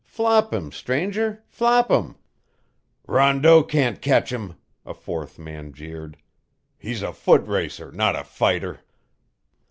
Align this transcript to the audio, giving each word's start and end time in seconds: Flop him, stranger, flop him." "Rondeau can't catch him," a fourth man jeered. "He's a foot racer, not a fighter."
Flop 0.07 0.51
him, 0.51 0.71
stranger, 0.71 1.43
flop 1.45 1.91
him." 1.91 2.15
"Rondeau 3.05 3.61
can't 3.61 4.01
catch 4.01 4.31
him," 4.33 4.55
a 4.83 4.95
fourth 4.95 5.37
man 5.37 5.73
jeered. 5.73 6.17
"He's 6.79 7.03
a 7.03 7.13
foot 7.13 7.45
racer, 7.45 7.91
not 7.91 8.15
a 8.15 8.23
fighter." 8.23 8.79